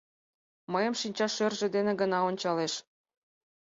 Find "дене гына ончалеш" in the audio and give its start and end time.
1.75-2.73